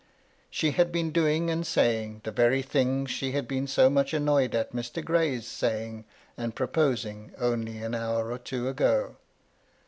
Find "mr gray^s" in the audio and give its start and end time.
4.73-5.43